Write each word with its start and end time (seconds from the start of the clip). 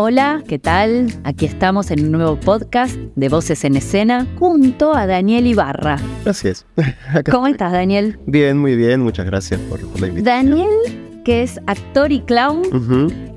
Hola, 0.00 0.44
¿qué 0.46 0.60
tal? 0.60 1.08
Aquí 1.24 1.44
estamos 1.44 1.90
en 1.90 2.04
un 2.04 2.12
nuevo 2.12 2.38
podcast 2.38 2.94
de 3.16 3.28
Voces 3.28 3.64
en 3.64 3.74
Escena 3.74 4.28
junto 4.38 4.94
a 4.94 5.08
Daniel 5.08 5.44
Ibarra. 5.48 5.98
Gracias. 6.22 6.66
¿Cómo 7.32 7.48
estás, 7.48 7.72
Daniel? 7.72 8.16
Bien, 8.24 8.58
muy 8.58 8.76
bien, 8.76 9.00
muchas 9.00 9.26
gracias 9.26 9.60
por, 9.62 9.80
la 10.00 10.06
invitación. 10.06 10.24
Daniel, 10.24 11.22
que 11.24 11.42
es 11.42 11.58
actor 11.66 12.12
y 12.12 12.20
clown, 12.20 12.62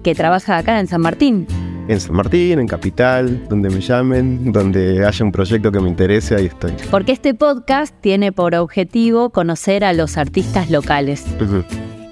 que 0.04 0.14
trabaja 0.14 0.60
acá 0.60 0.80
en 0.80 0.86
San 0.86 1.02
Martín. 1.02 1.48
En 1.88 2.00
San 2.00 2.16
Martín, 2.16 2.60
en 2.60 2.68
Capital, 2.68 3.44
donde 3.50 3.72
me 3.72 3.82
llamen, 3.82 4.52
donde 4.52 5.04
haya 5.04 5.26
un 5.26 5.32
proyecto 5.32 5.72
que 5.72 5.80
me 5.80 5.90
interese, 5.90 6.36
ahí 6.36 6.46
estoy. 6.46 6.74
Porque 6.92 7.12
este 7.12 7.34
podcast 7.34 7.92
tiene 8.02 8.32
por 8.32 8.54
objetivo 8.54 9.32
conocer 9.32 9.84
a 9.84 9.94
los 9.94 10.16
artistas 10.16 10.70
locales. 10.70 11.26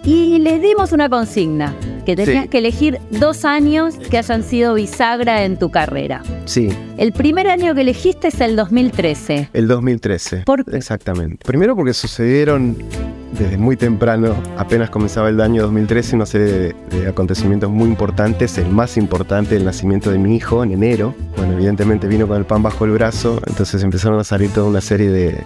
Y 0.03 0.39
les 0.39 0.61
dimos 0.61 0.91
una 0.91 1.09
consigna, 1.09 1.75
que 2.05 2.15
tenías 2.15 2.47
que 2.47 2.59
elegir 2.59 2.99
dos 3.11 3.45
años 3.45 3.95
que 4.09 4.17
hayan 4.17 4.43
sido 4.43 4.73
bisagra 4.73 5.43
en 5.43 5.57
tu 5.57 5.69
carrera. 5.69 6.23
Sí. 6.45 6.69
El 6.97 7.11
primer 7.11 7.47
año 7.47 7.75
que 7.75 7.81
elegiste 7.81 8.29
es 8.29 8.39
el 8.41 8.55
2013. 8.55 9.49
El 9.53 9.67
2013. 9.67 10.43
¿Por 10.45 10.63
Exactamente. 10.73 11.45
Primero 11.45 11.75
porque 11.75 11.93
sucedieron 11.93 12.77
desde 13.37 13.57
muy 13.57 13.77
temprano, 13.77 14.35
apenas 14.57 14.89
comenzaba 14.89 15.29
el 15.29 15.39
año 15.39 15.61
2013, 15.63 16.15
una 16.15 16.25
serie 16.25 16.47
de, 16.47 16.75
de, 16.89 17.07
acontecimientos 17.07 17.69
muy 17.69 17.87
importantes. 17.87 18.57
El 18.57 18.69
más 18.69 18.97
importante, 18.97 19.55
el 19.55 19.65
nacimiento 19.65 20.11
de 20.11 20.17
mi 20.17 20.35
hijo 20.35 20.63
en 20.63 20.71
enero. 20.71 21.13
Bueno, 21.37 21.53
evidentemente 21.53 22.07
vino 22.07 22.27
con 22.27 22.37
el 22.37 22.45
pan 22.45 22.63
bajo 22.63 22.85
el 22.85 22.91
brazo, 22.91 23.39
entonces 23.47 23.83
empezaron 23.83 24.19
a 24.19 24.23
salir 24.23 24.51
toda 24.51 24.67
una 24.67 24.81
serie 24.81 25.09
de, 25.09 25.43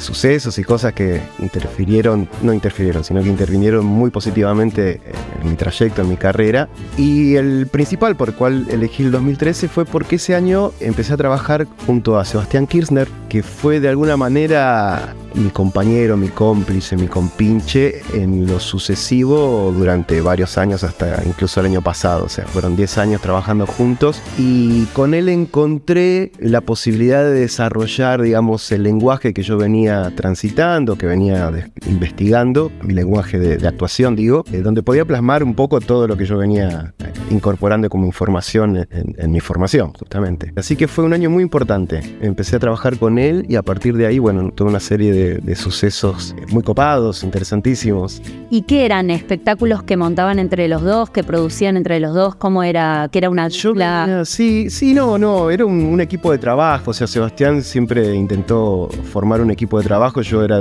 sucesos 0.00 0.58
y 0.58 0.64
cosas 0.64 0.92
que 0.92 1.20
interfirieron, 1.38 2.28
no 2.42 2.52
interfirieron, 2.52 3.04
sino 3.04 3.22
que 3.22 3.28
intervinieron 3.28 3.84
muy 3.84 4.10
positivamente 4.10 5.00
en 5.42 5.50
mi 5.50 5.56
trayecto, 5.56 6.02
en 6.02 6.08
mi 6.08 6.16
carrera. 6.16 6.68
Y 6.96 7.36
el 7.36 7.66
principal 7.66 8.16
por 8.16 8.28
el 8.28 8.34
cual 8.34 8.66
elegí 8.70 9.02
el 9.02 9.10
2013 9.10 9.68
fue 9.68 9.84
porque 9.84 10.16
ese 10.16 10.34
año 10.34 10.72
empecé 10.80 11.12
a 11.12 11.16
trabajar 11.16 11.66
junto 11.86 12.18
a 12.18 12.24
Sebastián 12.24 12.66
Kirchner, 12.66 13.08
que 13.28 13.42
fue 13.42 13.80
de 13.80 13.88
alguna 13.88 14.16
manera 14.16 15.14
mi 15.36 15.50
compañero, 15.50 16.16
mi 16.16 16.28
cómplice, 16.28 16.96
mi 16.96 17.06
compinche 17.06 18.02
en 18.14 18.46
lo 18.46 18.58
sucesivo 18.58 19.72
durante 19.76 20.20
varios 20.20 20.58
años, 20.58 20.82
hasta 20.82 21.22
incluso 21.24 21.60
el 21.60 21.66
año 21.66 21.82
pasado. 21.82 22.24
O 22.24 22.28
sea, 22.28 22.46
fueron 22.46 22.76
10 22.76 22.98
años 22.98 23.20
trabajando 23.20 23.66
juntos 23.66 24.22
y 24.38 24.84
con 24.86 25.14
él 25.14 25.28
encontré 25.28 26.32
la 26.38 26.60
posibilidad 26.60 27.24
de 27.24 27.32
desarrollar, 27.32 28.22
digamos, 28.22 28.70
el 28.72 28.82
lenguaje 28.82 29.34
que 29.34 29.42
yo 29.42 29.58
venía 29.58 30.12
transitando, 30.14 30.96
que 30.96 31.06
venía 31.06 31.50
investigando, 31.86 32.72
mi 32.82 32.94
lenguaje 32.94 33.38
de, 33.38 33.66
actuación, 33.66 34.16
digo, 34.16 34.44
eh, 34.52 34.58
donde 34.58 34.82
podía 34.82 35.04
plasmar 35.04 35.42
un 35.42 35.54
poco 35.54 35.80
todo 35.80 36.06
lo 36.06 36.16
que 36.16 36.24
yo 36.24 36.38
venía 36.38 36.94
eh, 36.98 37.12
incorporando 37.30 37.88
como 37.90 38.06
información 38.06 38.86
en, 38.90 39.30
mi 39.30 39.40
formación, 39.40 39.92
justamente. 39.92 40.52
Así 40.56 40.76
que 40.76 40.86
fue 40.86 41.04
un 41.04 41.12
año 41.12 41.28
muy 41.30 41.42
importante. 41.42 42.00
Empecé 42.20 42.56
a 42.56 42.58
trabajar 42.58 42.98
con 42.98 43.18
él 43.18 43.44
y 43.48 43.56
a 43.56 43.62
partir 43.62 43.96
de 43.96 44.06
ahí, 44.06 44.18
bueno, 44.18 44.50
toda 44.52 44.70
una 44.70 44.80
serie 44.80 45.12
de 45.12 45.25
de, 45.34 45.56
sucesos 45.56 46.34
muy 46.50 46.62
copados, 46.62 47.22
interesantísimos. 47.22 48.22
¿Y 48.50 48.62
qué 48.62 48.84
eran 48.84 49.10
espectáculos 49.10 49.82
que 49.82 49.96
montaban 49.96 50.38
entre 50.38 50.68
los 50.68 50.82
dos, 50.82 51.10
que 51.10 51.24
producían 51.24 51.76
entre 51.76 52.00
los 52.00 52.14
dos? 52.14 52.36
¿Cómo 52.36 52.62
era? 52.62 53.08
¿Que 53.10 53.18
era 53.18 53.30
una 53.30 53.48
dupla? 53.48 54.24
Sí, 54.24 54.70
sí, 54.70 54.94
no, 54.94 55.18
no, 55.18 55.50
era 55.50 55.64
un, 55.64 56.00
equipo 56.00 56.30
de 56.30 56.38
trabajo. 56.38 56.90
O 56.90 56.94
sea, 56.94 57.06
Sebastián 57.06 57.62
siempre 57.62 58.14
intentó 58.14 58.88
formar 59.10 59.40
un 59.40 59.50
equipo 59.50 59.78
de 59.78 59.84
trabajo. 59.84 60.20
Yo 60.20 60.44
era 60.44 60.60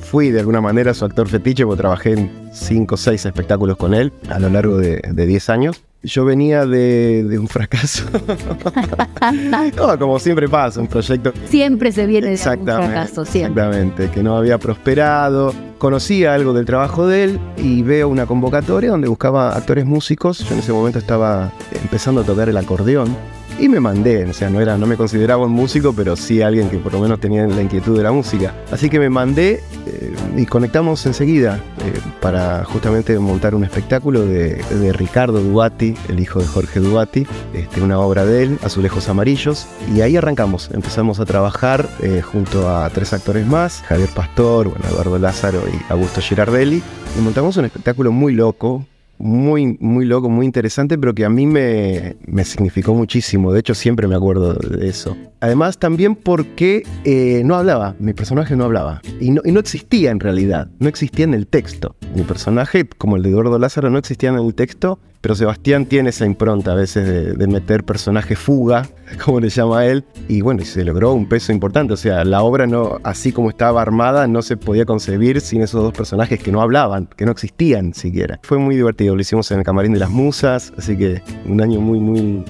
fui 0.00 0.30
de 0.30 0.40
alguna 0.40 0.60
manera 0.60 0.94
su 0.94 1.04
actor 1.04 1.28
fetiche 1.28 1.64
porque 1.64 1.80
trabajé 1.80 2.12
en 2.12 2.30
cinco 2.52 2.94
o 2.94 2.98
seis 2.98 3.24
espectáculos 3.26 3.76
con 3.76 3.94
él 3.94 4.12
a 4.28 4.38
lo 4.38 4.48
largo 4.48 4.76
de 4.78 5.00
10 5.12 5.50
años 5.50 5.85
yo 6.02 6.24
venía 6.24 6.66
de, 6.66 7.36
un 7.38 7.48
fracaso. 7.48 8.04
como 9.98 10.18
siempre 10.18 10.48
pasa, 10.48 10.80
un 10.80 10.86
proyecto. 10.86 11.32
Siempre 11.48 11.92
se 11.92 12.06
viene 12.06 12.28
de 12.28 12.34
un 12.34 12.64
fracaso, 12.64 13.24
siempre. 13.24 13.62
Exactamente, 13.62 14.10
que 14.10 14.22
no 14.22 14.36
había 14.36 14.58
prosperado. 14.58 15.52
Conocía 15.78 16.34
algo 16.34 16.52
del 16.52 16.64
trabajo 16.64 17.06
de 17.06 17.24
él 17.24 17.40
y 17.56 17.82
veo 17.82 18.08
una 18.08 18.26
convocatoria 18.26 18.90
donde 18.90 19.08
buscaba 19.08 19.54
actores 19.54 19.84
músicos. 19.84 20.38
Yo 20.38 20.54
en 20.54 20.60
ese 20.60 20.72
momento 20.72 20.98
estaba 20.98 21.52
empezando 21.72 22.22
a 22.22 22.24
tocar 22.24 22.48
el 22.48 22.56
acordeón 22.56 23.14
y 23.58 23.68
me 23.68 23.80
mandé, 23.80 24.24
o 24.24 24.32
sea, 24.32 24.50
no, 24.50 24.60
era, 24.60 24.76
no 24.76 24.86
me 24.86 24.96
consideraba 24.96 25.46
un 25.46 25.52
músico, 25.52 25.94
pero 25.94 26.14
sí 26.16 26.42
alguien 26.42 26.68
que 26.68 26.76
por 26.78 26.92
lo 26.92 27.00
menos 27.00 27.20
tenía 27.20 27.46
la 27.46 27.62
inquietud 27.62 27.96
de 27.96 28.02
la 28.02 28.12
música. 28.12 28.54
Así 28.70 28.90
que 28.90 28.98
me 28.98 29.08
mandé 29.08 29.62
eh, 29.86 30.14
y 30.36 30.46
conectamos 30.46 31.04
enseguida 31.06 31.60
eh, 31.84 31.98
para 32.20 32.64
justamente 32.64 33.18
montar 33.18 33.54
un 33.54 33.64
espectáculo 33.64 34.26
de, 34.26 34.62
Ricardo 34.92 35.40
Duati, 35.40 35.94
el 36.08 36.20
hijo 36.20 36.40
de 36.40 36.46
Jorge 36.46 36.80
Duati, 36.80 37.26
este, 37.54 37.80
una 37.80 37.98
obra 37.98 38.24
de 38.24 38.42
él, 38.42 38.58
Azulejos 38.62 39.08
Amarillos, 39.08 39.66
y 39.94 40.00
ahí 40.02 40.16
arrancamos, 40.16 40.70
empezamos 40.72 41.20
a 41.20 41.24
trabajar 41.24 41.88
eh, 42.00 42.22
junto 42.22 42.68
a 42.68 42.88
tres 42.90 43.12
actores 43.12 43.46
más, 43.46 43.82
Javier 43.82 44.10
Pastor, 44.10 44.72
Eduardo 44.88 45.18
Lázaro 45.18 45.62
y 45.66 45.92
Augusto 45.92 46.20
Girardelli, 46.20 46.82
y 47.18 47.20
montamos 47.20 47.56
un 47.56 47.64
espectáculo 47.64 48.12
muy 48.12 48.34
loco, 48.34 48.84
muy, 49.18 49.76
muy 49.80 50.04
loco, 50.04 50.28
muy 50.28 50.46
interesante, 50.46 50.98
pero 50.98 51.14
que 51.14 51.24
a 51.24 51.28
mí 51.28 51.46
me, 51.46 52.16
me, 52.26 52.44
significó 52.44 52.94
muchísimo. 52.94 53.52
De 53.52 53.60
hecho, 53.60 53.74
siempre 53.74 54.06
me 54.08 54.14
acuerdo 54.14 54.54
de 54.54 54.88
eso. 54.88 55.16
Además, 55.40 55.78
también 55.78 56.14
porque 56.14 56.82
eh, 57.04 57.42
no 57.44 57.54
hablaba, 57.54 57.94
mi 57.98 58.12
personaje 58.12 58.56
no 58.56 58.64
hablaba. 58.64 59.00
Y 59.20 59.30
no, 59.30 59.42
y 59.44 59.52
no 59.52 59.60
existía 59.60 60.10
en 60.10 60.20
realidad, 60.20 60.68
no 60.78 60.88
existía 60.88 61.24
en 61.24 61.34
el 61.34 61.46
texto. 61.46 61.96
Mi 62.14 62.22
personaje, 62.22 62.86
como 62.86 63.16
el 63.16 63.22
de 63.22 63.30
Eduardo 63.30 63.58
Lázaro, 63.58 63.90
no 63.90 63.98
existía 63.98 64.30
en 64.30 64.36
el 64.36 64.54
texto 64.54 64.98
pero 65.20 65.34
Sebastián 65.34 65.86
tiene 65.86 66.10
esa 66.10 66.26
impronta 66.26 66.72
a 66.72 66.74
veces 66.74 67.36
de, 67.36 67.46
meter 67.46 67.84
personaje 67.84 68.36
fuga, 68.36 68.88
como 69.24 69.40
le 69.40 69.48
llama 69.48 69.86
él, 69.86 70.04
y 70.28 70.40
bueno, 70.40 70.64
se 70.64 70.84
logró 70.84 71.12
un 71.12 71.28
peso 71.28 71.52
importante. 71.52 71.94
O 71.94 71.96
sea, 71.96 72.24
la 72.24 72.42
obra 72.42 72.66
no, 72.66 72.98
así 73.02 73.32
como 73.32 73.50
estaba 73.50 73.82
armada, 73.82 74.26
no 74.26 74.42
se 74.42 74.56
podía 74.56 74.84
concebir 74.84 75.40
sin 75.40 75.62
esos 75.62 75.82
dos 75.82 75.92
personajes 75.92 76.40
que 76.40 76.52
no 76.52 76.60
hablaban, 76.60 77.06
que 77.16 77.24
no 77.24 77.32
existían 77.32 77.94
siquiera. 77.94 78.38
Fue 78.42 78.58
muy 78.58 78.76
divertido, 78.76 79.14
lo 79.14 79.20
hicimos 79.20 79.50
en 79.50 79.58
el 79.58 79.64
Camarín 79.64 79.92
de 79.92 80.00
las 80.00 80.10
Musas, 80.10 80.72
así 80.76 80.96
que 80.96 81.22
un 81.46 81.60
año 81.60 81.80
muy, 81.80 82.00
muy, 82.00 82.44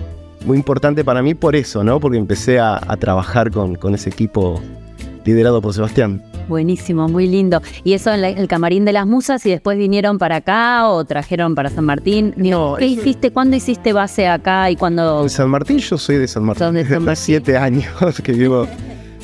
muy 0.44 0.56
importante 0.56 1.04
para 1.04 1.22
mí 1.22 1.34
por 1.34 1.56
eso, 1.56 1.84
¿no? 1.84 2.00
Porque 2.00 2.18
empecé 2.18 2.58
a, 2.58 2.80
trabajar 2.98 3.50
con, 3.50 3.74
con 3.74 3.94
ese 3.94 4.10
equipo 4.10 4.60
liderado 5.24 5.60
por 5.60 5.74
Sebastián. 5.74 6.22
Buenísimo, 6.48 7.08
muy 7.08 7.26
lindo. 7.26 7.60
¿Y 7.84 7.94
eso 7.94 8.12
en 8.12 8.24
el 8.24 8.48
camarín 8.48 8.84
de 8.84 8.92
las 8.92 9.06
musas 9.06 9.44
y 9.46 9.50
después 9.50 9.78
vinieron 9.78 10.18
para 10.18 10.36
acá 10.36 10.88
o 10.88 11.04
trajeron 11.04 11.54
para 11.54 11.70
San 11.70 11.84
Martín? 11.84 12.34
No, 12.36 12.76
¿Qué 12.78 12.86
hiciste? 12.86 13.30
¿Cuándo 13.30 13.56
hiciste 13.56 13.92
base 13.92 14.28
acá 14.28 14.70
y 14.70 14.76
cuándo...? 14.76 15.22
En 15.22 15.30
San 15.30 15.50
Martín 15.50 15.78
yo 15.78 15.98
soy 15.98 16.16
de 16.16 16.28
San 16.28 16.44
Martín. 16.44 16.72
Desde 16.74 16.96
hace 16.96 17.16
siete 17.24 17.56
años 17.56 17.86
que 18.22 18.32
vivo 18.32 18.66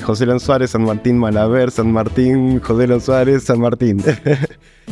José 0.03 0.27
Lon 0.27 0.41
Suárez, 0.41 0.71
San 0.71 0.83
Martín 0.83 1.17
Malaver, 1.17 1.71
San 1.71 1.93
Martín, 1.93 2.61
José 2.61 2.87
Lon 2.87 3.01
Suárez, 3.01 3.45
San 3.45 3.61
Martín. 3.61 4.03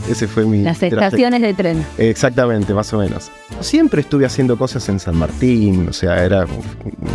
Ese 0.08 0.26
fue 0.26 0.44
mi. 0.44 0.62
Las 0.62 0.82
estaciones 0.82 1.42
de 1.42 1.54
tren. 1.54 1.84
Exactamente, 1.98 2.74
más 2.74 2.92
o 2.92 2.98
menos. 2.98 3.30
Siempre 3.60 4.00
estuve 4.00 4.24
haciendo 4.24 4.56
cosas 4.56 4.88
en 4.88 4.98
San 4.98 5.16
Martín, 5.16 5.88
o 5.88 5.92
sea, 5.92 6.24
era. 6.24 6.46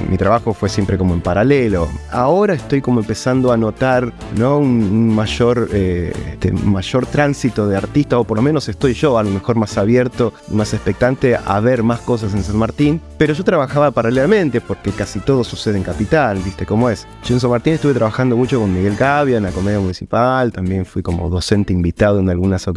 Mi 0.09 0.17
trabajo 0.17 0.53
fue 0.53 0.69
siempre 0.69 0.97
como 0.97 1.13
en 1.13 1.21
paralelo. 1.21 1.87
Ahora 2.11 2.53
estoy 2.53 2.81
como 2.81 2.99
empezando 2.99 3.51
a 3.51 3.57
notar, 3.57 4.13
¿no? 4.37 4.59
Un, 4.59 5.15
mayor, 5.15 5.69
eh, 5.73 6.13
este, 6.31 6.51
mayor 6.51 7.05
tránsito 7.05 7.67
de 7.67 7.77
artistas, 7.77 8.19
o 8.19 8.23
por 8.23 8.37
lo 8.37 8.43
menos 8.43 8.69
estoy 8.69 8.93
yo 8.93 9.17
a 9.17 9.23
lo 9.23 9.29
mejor 9.29 9.55
más 9.55 9.77
abierto, 9.77 10.33
más 10.49 10.73
expectante 10.73 11.35
a 11.35 11.59
ver 11.59 11.83
más 11.83 12.01
cosas 12.01 12.33
en 12.33 12.43
San 12.43 12.57
Martín. 12.57 13.01
Pero 13.17 13.33
yo 13.33 13.43
trabajaba 13.43 13.91
paralelamente 13.91 14.61
porque 14.61 14.91
casi 14.91 15.19
todo 15.19 15.43
sucede 15.43 15.77
en 15.77 15.83
Capital, 15.83 16.37
¿viste 16.43 16.65
cómo 16.65 16.89
es? 16.89 17.07
Yo 17.23 17.33
en 17.33 17.39
San 17.39 17.49
Martín 17.49 17.73
estuve 17.73 17.93
trabajando 17.93 18.37
mucho 18.37 18.59
con 18.59 18.73
Miguel 18.73 18.95
Cavia 18.95 19.37
en 19.37 19.43
la 19.43 19.51
Comedia 19.51 19.79
Municipal, 19.79 20.51
también 20.51 20.85
fui 20.85 21.01
como 21.01 21.29
docente 21.29 21.73
invitado 21.73 22.19
en 22.19 22.29
algunas 22.29 22.67
ocasiones 22.67 22.74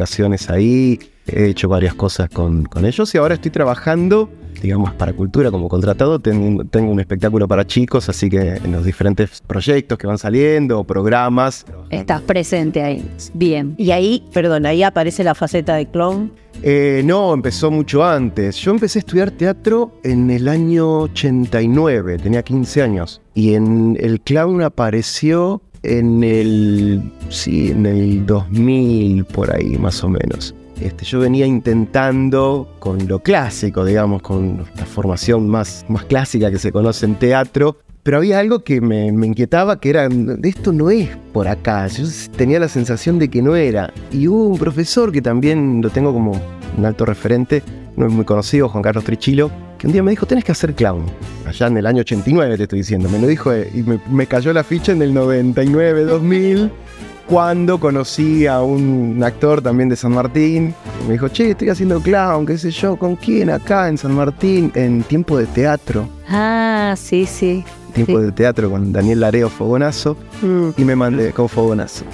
ahí, 0.49 0.99
he 1.27 1.47
hecho 1.47 1.69
varias 1.69 1.95
cosas 1.95 2.31
con, 2.31 2.65
con 2.65 2.85
ellos 2.85 3.15
y 3.15 3.19
ahora 3.19 3.35
estoy 3.35 3.51
trabajando 3.51 4.31
digamos, 4.61 4.93
para 4.95 5.13
cultura 5.13 5.51
como 5.51 5.69
contratado, 5.69 6.19
tengo, 6.19 6.65
tengo 6.65 6.91
un 6.91 7.01
espectáculo 7.01 7.47
para 7.49 7.67
chicos, 7.67 8.09
así 8.09 8.29
que 8.29 8.57
en 8.57 8.73
los 8.73 8.85
diferentes 8.85 9.41
proyectos 9.47 9.99
que 9.99 10.07
van 10.07 10.19
saliendo, 10.19 10.85
programas. 10.85 11.67
Estás 11.91 12.23
presente 12.23 12.83
ahí. 12.83 13.09
Bien. 13.35 13.75
Y 13.79 13.91
ahí, 13.91 14.25
perdón, 14.33 14.67
ahí 14.67 14.83
aparece 14.83 15.25
la 15.25 15.35
faceta 15.35 15.77
de 15.77 15.87
clown. 15.87 16.33
Eh, 16.63 17.03
no, 17.05 17.33
empezó 17.35 17.71
mucho 17.71 18.05
antes. 18.05 18.57
Yo 18.57 18.73
empecé 18.73 18.99
a 18.99 19.01
estudiar 19.01 19.31
teatro 19.31 19.93
en 20.03 20.31
el 20.31 20.49
año 20.49 21.03
89, 21.03 22.19
tenía 22.19 22.43
15 22.43 22.83
años. 22.83 23.21
Y 23.35 23.55
en 23.55 23.97
el 24.01 24.21
clown 24.21 24.63
apareció 24.63 25.63
en 25.83 26.23
el, 26.25 27.13
sí, 27.29 27.71
en 27.71 27.87
el 27.87 28.27
2000, 28.27 29.25
por 29.25 29.55
ahí 29.55 29.77
más 29.79 30.03
o 30.05 30.09
menos. 30.09 30.55
Este, 30.81 31.05
yo 31.05 31.19
venía 31.19 31.45
intentando 31.45 32.69
con 32.79 33.09
lo 33.09 33.19
clásico, 33.21 33.85
digamos, 33.85 34.23
con 34.23 34.65
la 34.77 34.87
formación 34.87 35.49
más, 35.49 35.85
más 35.89 36.05
clásica 36.05 36.51
que 36.51 36.59
se 36.59 36.71
conoce 36.71 37.07
en 37.07 37.17
teatro, 37.17 37.79
pero 38.05 38.19
había 38.19 38.39
algo 38.39 38.61
que 38.61 38.81
me, 38.81 39.07
inquietaba, 39.07 39.81
que 39.81 39.91
era, 39.91 40.09
esto 40.43 40.73
no 40.73 40.91
es 40.91 41.11
por 41.33 41.49
acá, 41.49 41.87
yo 41.89 42.05
tenía 42.37 42.61
la 42.61 42.69
sensación 42.69 43.19
de 43.19 43.29
que 43.29 43.43
no 43.43 43.57
era. 43.57 43.93
Y 44.13 44.29
hubo 44.29 44.47
un 44.47 44.59
profesor 44.59 45.11
que 45.11 45.21
también 45.21 45.83
lo 45.83 45.91
tengo 45.91 46.13
como 46.13 46.41
un 46.77 46.85
alto 46.85 47.05
referente, 47.05 47.63
no 47.97 48.07
es 48.07 48.13
muy 48.13 48.25
conocido, 48.25 48.69
Juan 48.69 48.83
Carlos 48.83 49.05
Trichilo, 49.05 49.51
que 49.79 49.87
un 49.87 49.93
día 49.93 50.03
me 50.03 50.11
dijo, 50.11 50.27
tenés 50.27 50.45
que 50.45 50.53
hacer 50.53 50.75
clown. 50.75 51.07
Allá 51.47 51.69
en 51.69 51.79
el 51.79 51.87
año 51.87 52.01
89 52.01 52.57
te 52.57 52.63
estoy 52.65 52.81
diciendo, 52.81 53.09
me 53.09 53.19
lo 53.19 53.27
dijo 53.27 53.53
eh, 53.53 53.71
y 53.73 53.83
me, 53.83 54.01
me 54.11 54.27
cayó 54.27 54.53
la 54.53 54.65
ficha 54.65 54.93
en 54.93 55.03
el 55.03 55.15
99, 55.15 56.05
2000 56.05 56.73
cuando 57.29 57.79
conocí 57.79 58.47
a 58.47 58.63
un 58.63 59.23
actor 59.23 59.61
también 59.63 59.89
de 59.89 59.97
San 59.97 60.13
Martín. 60.13 60.75
Me 61.07 61.13
dijo, 61.13 61.29
che, 61.29 61.51
estoy 61.51 61.69
haciendo 61.69 62.01
clown, 62.01 62.47
qué 62.47 62.59
sé 62.59 62.71
yo, 62.71 62.97
¿con 62.97 63.17
quién 63.17 63.51
acá 63.51 63.89
en 63.89 63.99
San 63.99 64.15
Martín? 64.15 64.73
En 64.75 65.03
tiempo 65.03 65.39
de 65.39 65.47
teatro. 65.47 66.09
Ah, 66.29 66.95
sí, 66.97 67.27
sí. 67.27 67.65
Tiempo 67.95 68.21
de 68.21 68.33
teatro 68.33 68.71
con 68.71 68.93
Daniel 68.93 69.21
Lareo 69.21 69.49
Fogonazo. 69.49 70.17
Mm. 70.43 70.71
Y 70.77 70.85
me 70.85 70.97
mandé 70.97 71.33
con 71.33 71.49
Fogonazo. 71.49 72.05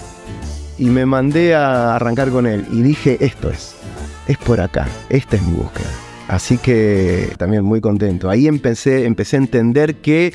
Y 0.79 0.87
me 0.87 1.07
mandé 1.07 1.55
a 1.55 1.95
arrancar 1.95 2.31
con 2.31 2.47
él. 2.47 2.67
Y 2.73 2.83
dije, 2.83 3.17
esto 3.21 3.51
es. 3.51 3.75
Es 4.27 4.39
por 4.39 4.61
acá. 4.61 4.89
Esta 5.09 5.37
es 5.37 5.43
mi 5.43 5.53
búsqueda. 5.53 6.04
Así 6.29 6.59
que 6.59 7.33
también 7.37 7.65
muy 7.65 7.81
contento. 7.81 8.31
Ahí 8.31 8.47
empecé, 8.47 9.05
empecé 9.05 9.37
a 9.37 9.41
entender 9.41 9.97
que 9.97 10.27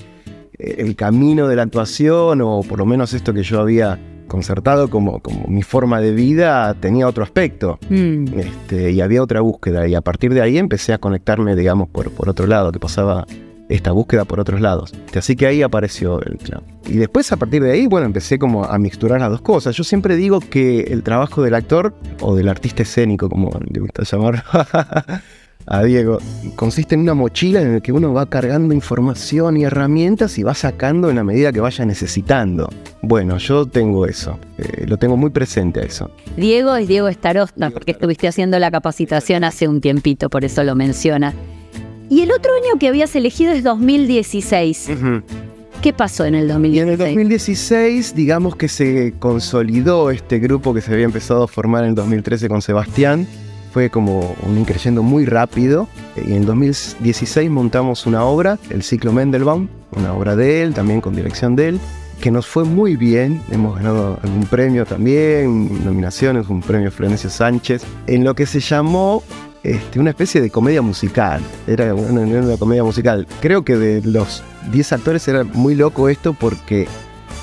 eh, 0.57 0.75
el 0.79 0.95
camino 0.95 1.47
de 1.47 1.55
la 1.55 1.63
actuación, 1.63 2.41
o 2.41 2.61
por 2.61 2.77
lo 2.79 2.85
menos 2.85 3.13
esto 3.13 3.33
que 3.33 3.43
yo 3.43 3.59
había 3.59 3.99
concertado 4.27 4.89
como, 4.89 5.19
como 5.19 5.47
mi 5.47 5.63
forma 5.63 5.99
de 5.99 6.11
vida 6.11 6.73
tenía 6.75 7.07
otro 7.07 7.23
aspecto. 7.23 7.79
Mm. 7.89 8.39
este, 8.39 8.91
y 8.91 9.01
había 9.01 9.21
otra 9.21 9.41
búsqueda. 9.41 9.87
Y 9.87 9.95
a 9.95 10.01
partir 10.01 10.33
de 10.33 10.41
ahí 10.41 10.57
empecé 10.57 10.93
a 10.93 10.99
conectarme 10.99 11.55
digamos 11.55 11.89
por, 11.89 12.11
por 12.11 12.29
otro 12.29 12.47
lado 12.47 12.71
que 12.71 12.79
pasaba 12.79 13.25
esta 13.67 13.91
búsqueda 13.91 14.25
por 14.25 14.39
otros 14.39 14.61
lados. 14.61 14.93
Así 15.15 15.35
que 15.35 15.45
ahí 15.45 15.61
apareció 15.61 16.21
el 16.21 16.37
clown. 16.37 16.63
Y 16.87 16.97
después 16.97 17.31
a 17.31 17.37
partir 17.37 17.61
de 17.61 17.71
ahí 17.71 17.87
bueno 17.87 18.05
empecé 18.05 18.39
como 18.39 18.63
a 18.65 18.77
mixturar 18.77 19.19
las 19.19 19.29
dos 19.29 19.41
cosas. 19.41 19.75
Yo 19.75 19.83
siempre 19.83 20.15
digo 20.15 20.39
que 20.39 20.81
el 20.81 21.03
trabajo 21.03 21.43
del 21.43 21.55
actor 21.55 21.93
o 22.21 22.35
del 22.35 22.49
artista 22.49 22.83
escénico 22.83 23.29
como 23.29 23.51
le 23.69 23.79
gusta 23.79 24.03
llamar 24.03 24.43
a 25.71 25.83
Diego, 25.83 26.17
consiste 26.55 26.95
en 26.95 27.01
una 27.01 27.13
mochila 27.13 27.61
en 27.61 27.75
la 27.75 27.79
que 27.79 27.91
uno 27.91 28.11
va 28.11 28.25
cargando 28.25 28.73
información 28.73 29.55
y 29.55 29.65
herramientas 29.65 30.39
y 30.39 30.43
va 30.43 30.55
sacando 30.55 31.11
en 31.11 31.17
la 31.17 31.23
medida 31.23 31.51
que 31.51 31.59
vaya 31.59 31.85
necesitando. 31.85 32.69
Bueno, 33.03 33.37
yo 33.37 33.67
tengo 33.67 34.07
eso, 34.07 34.39
eh, 34.57 34.85
lo 34.87 34.97
tengo 34.97 35.15
muy 35.15 35.29
presente 35.29 35.81
a 35.81 35.83
eso. 35.83 36.09
Diego 36.35 36.75
es 36.75 36.87
Diego 36.87 37.11
Starosta, 37.11 37.69
porque 37.69 37.91
estuviste 37.91 38.27
haciendo 38.27 38.57
la 38.57 38.71
capacitación 38.71 39.43
hace 39.43 39.67
un 39.67 39.79
tiempito, 39.79 40.27
por 40.31 40.43
eso 40.43 40.63
lo 40.63 40.73
menciona. 40.73 41.35
Y 42.09 42.21
el 42.21 42.31
otro 42.31 42.51
año 42.55 42.79
que 42.79 42.87
habías 42.87 43.15
elegido 43.15 43.51
es 43.51 43.63
2016. 43.63 44.89
¿Qué 45.83 45.93
pasó 45.93 46.25
en 46.25 46.33
el 46.33 46.47
2016? 46.47 46.75
Y 46.75 46.79
en 46.79 46.89
el 46.89 46.97
2016, 46.97 48.15
digamos 48.15 48.55
que 48.55 48.67
se 48.69 49.13
consolidó 49.19 50.09
este 50.09 50.39
grupo 50.39 50.73
que 50.73 50.81
se 50.81 50.91
había 50.91 51.05
empezado 51.05 51.43
a 51.43 51.47
formar 51.47 51.83
en 51.83 51.89
el 51.89 51.95
2013 51.95 52.49
con 52.49 52.63
Sebastián 52.63 53.27
fue 53.71 53.89
como 53.89 54.35
un 54.45 54.57
increyendo 54.57 55.03
muy 55.03 55.25
rápido. 55.25 55.87
Y 56.15 56.33
en 56.33 56.45
2016 56.45 57.49
montamos 57.49 58.05
una 58.05 58.23
obra, 58.23 58.57
el 58.69 58.83
ciclo 58.83 59.11
Mendelbaum, 59.13 59.67
una 59.95 60.13
obra 60.13 60.35
de 60.35 60.61
él, 60.61 60.73
también 60.73 61.01
con 61.01 61.15
dirección 61.15 61.55
de 61.55 61.69
él, 61.69 61.79
que 62.19 62.31
nos 62.31 62.45
fue 62.47 62.65
muy 62.65 62.95
bien. 62.95 63.41
Hemos 63.51 63.75
ganado 63.77 64.19
algún 64.23 64.45
premio 64.45 64.85
también, 64.85 65.85
nominaciones, 65.85 66.47
un 66.49 66.61
premio 66.61 66.91
Florencio 66.91 67.29
Sánchez, 67.29 67.83
en 68.07 68.23
lo 68.23 68.35
que 68.35 68.45
se 68.45 68.59
llamó 68.59 69.23
este, 69.63 69.99
una 69.99 70.11
especie 70.11 70.41
de 70.41 70.49
comedia 70.49 70.81
musical. 70.81 71.41
Era 71.67 71.93
una, 71.93 72.21
una 72.21 72.57
comedia 72.57 72.83
musical. 72.83 73.27
Creo 73.41 73.63
que 73.63 73.77
de 73.77 74.01
los 74.03 74.43
10 74.71 74.93
actores 74.93 75.27
era 75.27 75.43
muy 75.43 75.75
loco 75.75 76.09
esto 76.09 76.33
porque 76.33 76.87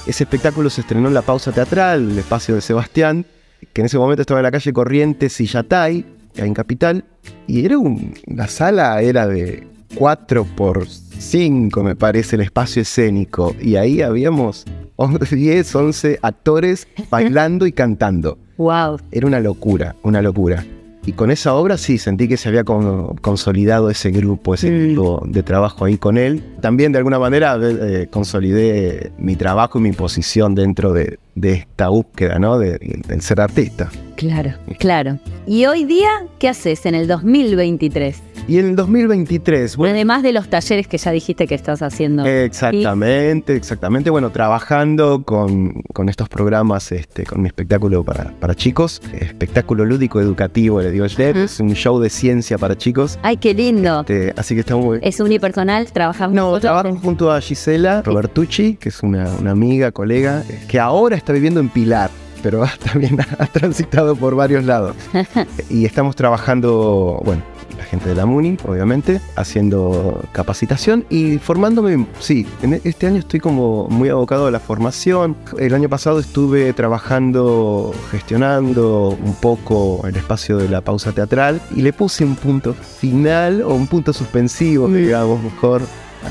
ese 0.07 0.25
espectáculo 0.25 0.71
se 0.71 0.83
estrenó 0.83 1.09
en 1.09 1.15
la 1.15 1.23
pausa 1.23 1.53
teatral, 1.53 2.11
el 2.13 2.19
espacio 2.19 2.55
de 2.55 2.61
Sebastián, 2.61 3.27
que 3.73 3.83
en 3.83 3.87
ese 3.87 3.99
momento 3.99 4.23
estaba 4.23 4.41
en 4.41 4.45
la 4.45 4.51
calle 4.51 4.73
Corrientes 4.73 5.41
y 5.41 5.47
Yatay, 5.47 6.05
en 6.37 6.55
Capital, 6.55 7.05
y 7.47 7.65
era 7.65 7.79
un, 7.79 8.15
la 8.27 8.49
sala 8.49 9.01
era 9.03 9.27
de 9.27 9.67
4 9.97 10.45
por 10.57 10.87
5, 10.87 11.83
me 11.83 11.97
parece, 11.97 12.37
el 12.37 12.43
espacio 12.43 12.83
escénico, 12.83 13.55
y 13.61 13.77
ahí 13.77 14.03
habíamos 14.03 14.65
10, 15.31 15.75
11 15.75 16.19
actores 16.23 16.87
bailando 17.11 17.67
y 17.67 17.73
cantando. 17.73 18.39
Wow. 18.57 18.99
Era 19.11 19.27
una 19.27 19.41
locura, 19.41 19.97
una 20.03 20.23
locura. 20.23 20.65
Y 21.07 21.13
con 21.13 21.31
esa 21.31 21.55
obra 21.55 21.79
sí, 21.79 21.99
sentí 21.99 22.27
que 22.27 22.37
se 22.37 22.49
había 22.49 22.65
consolidado 22.65 23.91
ese 23.91 24.11
grupo, 24.11 24.55
ese 24.55 24.71
grupo 24.71 25.23
de 25.25 25.45
trabajo 25.45 25.85
ahí 25.85 25.99
con 25.99 26.19
él. 26.19 26.43
También 26.61 26.91
de 26.91 26.99
alguna 26.99 27.21
manera 27.21 27.57
eh, 27.63 28.09
consolidé 28.11 29.13
mi 29.17 29.37
trabajo 29.37 29.79
y 29.79 29.83
mi 29.83 29.93
posición 29.93 30.57
dentro 30.57 30.93
de, 30.93 31.19
esta 31.41 31.91
búsqueda, 31.91 32.41
¿no? 32.41 32.59
del 32.59 33.21
ser 33.21 33.41
artista. 33.41 33.89
Claro, 34.17 34.55
claro. 34.81 35.21
¿Y 35.47 35.67
hoy 35.67 35.85
día 35.85 36.27
qué 36.41 36.49
haces 36.49 36.87
en 36.87 36.97
el 36.97 37.07
2023? 37.07 38.26
Y 38.49 38.59
en 38.59 38.67
el 38.67 38.77
2023, 38.77 39.77
bueno, 39.77 39.95
Además 39.95 40.23
de 40.23 40.33
los 40.33 40.49
talleres 40.49 40.87
que 40.87 40.99
ya 40.99 41.11
dijiste 41.11 41.49
que 41.49 41.57
estás 41.57 41.83
haciendo. 41.83 42.25
Exactamente, 42.25 43.57
exactamente. 43.57 44.09
Bueno, 44.11 44.31
trabajando 44.31 45.25
con, 45.25 45.83
estos 46.09 46.29
programas, 46.29 46.93
este, 46.93 47.25
con 47.25 47.43
mi 47.43 47.49
espectáculo 47.49 48.05
para, 48.05 48.33
para 48.39 48.55
chicos, 48.55 49.03
espectáculo 49.19 49.85
lúdico 49.85 50.21
educativo, 50.21 50.81
le 50.81 50.93
digo 50.93 51.07
yo, 51.07 51.25
es 51.25 51.59
un 51.59 51.75
show 51.75 51.99
de 51.99 52.09
ciencia 52.09 52.57
para 52.57 52.77
chicos. 52.77 53.19
Ay, 53.23 53.39
qué 53.39 53.53
lindo. 53.53 54.01
Este, 54.01 54.33
así 54.37 54.55
que 54.55 54.61
está 54.61 54.77
muy... 54.77 55.01
¿Es 55.03 55.19
unipersonal? 55.19 55.91
¿Trabajamos 55.91 56.35
No, 56.35 56.61
trabajo 56.61 56.95
junto 57.03 57.33
a 57.33 57.41
Gisela 57.41 58.03
Robertucci, 58.03 58.77
que 58.77 58.91
es 58.91 59.03
una, 59.03 59.29
una 59.41 59.51
amiga, 59.51 59.91
colega, 59.91 60.45
que 60.69 60.79
ahora 60.79 61.17
está 61.17 61.33
viviendo 61.33 61.59
en 61.59 61.69
Pilar 61.69 62.11
pero 62.43 62.65
también 62.93 63.19
ha 63.21 63.47
transitado 63.47 64.15
por 64.15 64.37
varios 64.37 64.63
lados. 64.63 64.95
y 65.69 65.85
estamos 65.85 66.15
trabajando, 66.15 67.21
bueno, 67.25 67.43
la 67.77 67.85
gente 67.85 68.09
de 68.09 68.15
la 68.15 68.27
MUNI, 68.27 68.59
obviamente, 68.65 69.21
haciendo 69.37 70.23
capacitación 70.33 71.05
y 71.11 71.39
formándome, 71.39 72.07
sí, 72.21 72.47
en 72.63 72.81
este 72.85 73.07
año 73.07 73.19
estoy 73.19 73.41
como 73.41 73.89
muy 73.89 74.09
abocado 74.09 74.47
a 74.47 74.51
la 74.51 74.61
formación. 74.61 75.37
El 75.59 75.75
año 75.75 75.89
pasado 75.89 76.19
estuve 76.19 76.73
trabajando, 76.73 77.95
gestionando 78.11 79.17
un 79.23 79.35
poco 79.35 80.07
el 80.07 80.17
espacio 80.17 80.59
de 80.59 80.69
la 80.69 80.81
pausa 80.81 81.13
teatral 81.13 81.61
y 81.75 81.83
le 81.83 81.93
puse 81.93 82.25
un 82.25 82.37
punto 82.37 82.75
final 82.75 83.63
o 83.63 83.75
un 83.75 83.87
punto 83.87 84.13
suspensivo, 84.13 84.89
digamos, 84.89 85.43
mejor 85.43 85.83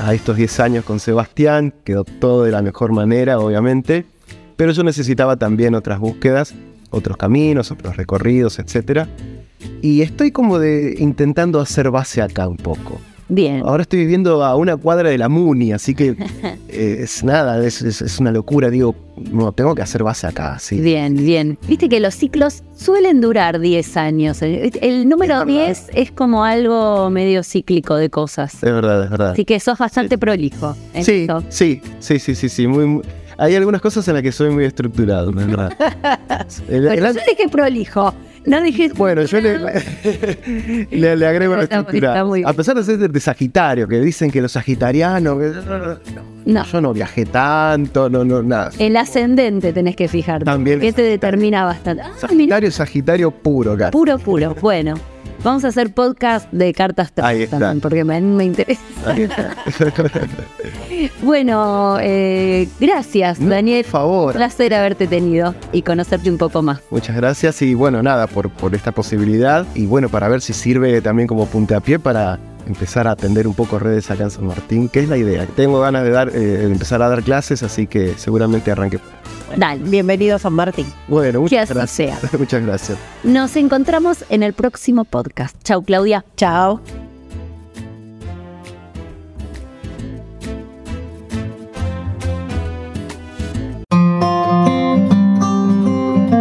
a 0.02 0.12
estos 0.14 0.36
10 0.36 0.60
años 0.60 0.84
con 0.84 1.00
Sebastián, 1.00 1.72
quedó 1.84 2.04
todo 2.04 2.44
de 2.44 2.50
la 2.50 2.62
mejor 2.62 2.92
manera, 2.92 3.38
obviamente, 3.38 4.04
pero 4.56 4.72
yo 4.72 4.82
necesitaba 4.82 5.36
también 5.36 5.74
otras 5.74 5.98
búsquedas, 5.98 6.54
otros 6.90 7.16
caminos, 7.16 7.70
otros 7.70 7.96
recorridos, 7.96 8.58
etcétera 8.58 9.08
y 9.82 10.02
estoy 10.02 10.30
como 10.30 10.58
de 10.58 10.96
intentando 10.98 11.60
hacer 11.60 11.90
base 11.90 12.22
acá 12.22 12.48
un 12.48 12.56
poco. 12.56 13.00
Bien. 13.28 13.62
Ahora 13.64 13.82
estoy 13.82 14.00
viviendo 14.00 14.44
a 14.44 14.54
una 14.54 14.76
cuadra 14.76 15.10
de 15.10 15.18
la 15.18 15.28
Muni, 15.28 15.72
así 15.72 15.94
que 15.94 16.10
eh, 16.68 16.98
es 17.00 17.24
nada, 17.24 17.64
es, 17.64 18.20
una 18.20 18.30
locura. 18.30 18.70
Digo, 18.70 18.94
no, 19.32 19.50
tengo 19.52 19.74
que 19.74 19.82
hacer 19.82 20.04
base 20.04 20.28
acá, 20.28 20.58
sí. 20.60 20.80
Bien, 20.80 21.14
bien. 21.16 21.58
Viste 21.66 21.88
que 21.88 21.98
los 21.98 22.14
ciclos 22.14 22.62
suelen 22.74 23.20
durar 23.20 23.58
10 23.58 23.96
años. 23.96 24.42
El, 24.42 25.08
número 25.08 25.44
10 25.44 25.90
es 25.94 26.12
como 26.12 26.44
algo 26.44 27.10
medio 27.10 27.42
cíclico 27.42 27.96
de 27.96 28.10
cosas. 28.10 28.54
Es 28.54 28.62
verdad, 28.62 29.04
es 29.04 29.10
verdad. 29.10 29.30
Así 29.32 29.44
que 29.44 29.58
sos 29.58 29.78
bastante 29.78 30.18
prolijo. 30.18 30.76
sí, 31.00 31.26
sí, 31.48 31.80
sí, 31.98 32.18
sí, 32.20 32.34
sí, 32.36 32.48
sí, 32.48 32.66
muy, 32.68 33.02
hay 33.38 33.54
algunas 33.54 33.80
cosas 33.80 34.06
en 34.08 34.14
las 34.14 34.22
que 34.22 34.32
soy 34.32 34.50
muy 34.50 34.64
estructurado, 34.64 35.30
es 35.30 35.36
verdad. 35.36 35.72
el, 36.68 36.86
el, 36.86 37.00
yo 37.00 37.12
dije 37.12 37.48
prolijo. 37.50 38.14
No 38.46 38.62
dije. 38.62 38.90
Bueno, 38.94 39.22
yo 39.22 39.40
le, 40.90 41.16
le, 41.16 41.26
agrego 41.26 41.56
la 41.56 41.64
estructura. 41.64 42.24
A 42.44 42.52
pesar 42.52 42.76
de 42.76 42.84
ser 42.84 43.10
de 43.10 43.20
Sagitario, 43.20 43.88
que 43.88 44.00
dicen 44.00 44.30
que 44.30 44.40
los 44.40 44.52
sagitarianos. 44.52 45.36
No, 46.44 46.64
Yo 46.64 46.80
no 46.80 46.92
viajé 46.92 47.26
tanto, 47.26 48.08
no, 48.08 48.24
no, 48.24 48.42
nada. 48.42 48.70
El 48.78 48.96
ascendente 48.96 49.72
tenés 49.72 49.96
que 49.96 50.06
fijarte. 50.06 50.44
También. 50.44 50.78
Que 50.78 50.92
te 50.92 51.02
determina 51.02 51.64
bastante. 51.64 52.02
Ah, 52.04 52.12
sagitario, 52.16 52.70
Sagitario 52.70 53.30
puro, 53.32 53.76
cara. 53.76 53.90
Puro, 53.90 54.18
puro. 54.18 54.54
Bueno. 54.60 54.94
Vamos 55.44 55.64
a 55.64 55.68
hacer 55.68 55.92
podcast 55.94 56.50
de 56.52 56.72
cartas 56.74 57.08
está. 57.08 57.22
también, 57.50 57.80
porque 57.80 58.04
me, 58.04 58.20
me 58.20 58.44
interesa. 58.44 58.80
Bueno, 61.22 61.98
eh, 62.00 62.68
gracias, 62.80 63.38
No, 63.40 63.50
Daniel. 63.50 63.82
por 63.84 63.90
favor. 63.90 64.26
Un 64.28 64.32
placer 64.38 64.74
haberte 64.74 65.06
tenido 65.06 65.54
y 65.72 65.82
conocerte 65.82 66.30
un 66.30 66.38
poco 66.38 66.62
más. 66.62 66.80
Muchas 66.90 67.16
gracias 67.16 67.60
y 67.62 67.74
bueno, 67.74 68.02
nada, 68.02 68.26
por, 68.26 68.50
por 68.50 68.74
esta 68.74 68.92
posibilidad 68.92 69.66
y 69.74 69.86
bueno, 69.86 70.08
para 70.08 70.28
ver 70.28 70.40
si 70.40 70.52
sirve 70.52 71.00
también 71.02 71.26
como 71.28 71.46
puntapié 71.46 71.98
para 71.98 72.38
empezar 72.66 73.06
a 73.06 73.12
atender 73.12 73.46
un 73.46 73.54
poco 73.54 73.78
redes 73.78 74.10
acá 74.10 74.24
en 74.24 74.30
San 74.30 74.46
Martín, 74.46 74.88
que 74.88 75.00
es 75.00 75.08
la 75.08 75.16
idea. 75.16 75.46
Tengo 75.54 75.80
ganas 75.80 76.02
de 76.04 76.10
dar, 76.10 76.28
eh, 76.30 76.32
de 76.38 76.64
empezar 76.66 77.02
a 77.02 77.08
dar 77.08 77.22
clases, 77.22 77.62
así 77.62 77.86
que 77.86 78.14
seguramente 78.16 78.70
arranque. 78.72 78.98
Dale. 79.56 79.82
Bienvenido 79.84 80.36
a 80.36 80.38
San 80.38 80.52
Martín. 80.54 80.86
Bueno, 81.08 81.32
Que 81.32 81.38
muchas 81.38 81.70
así 81.70 81.74
gracias. 82.04 82.20
sea. 82.20 82.30
muchas 82.38 82.62
gracias. 82.64 82.98
Nos 83.22 83.54
encontramos 83.56 84.24
en 84.28 84.42
el 84.42 84.52
próximo 84.52 85.04
podcast. 85.04 85.56
Chau, 85.62 85.82
Claudia. 85.82 86.24
Chao. 86.36 86.80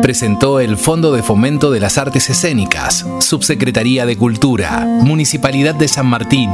Presentó 0.02 0.60
el 0.60 0.78
Fondo 0.78 1.12
de 1.14 1.24
Fomento 1.24 1.72
de 1.72 1.80
las 1.80 1.98
Artes 1.98 2.30
Escénicas, 2.30 3.06
Subsecretaría 3.22 4.06
de 4.06 4.16
Cultura, 4.16 4.82
Municipalidad 5.02 5.74
de 5.74 5.88
San 5.88 6.06
Martín. 6.06 6.50